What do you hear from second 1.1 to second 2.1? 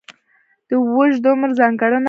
عمر ځانګړنه.